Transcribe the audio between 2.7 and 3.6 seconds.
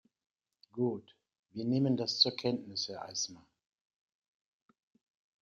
Herr Eisma.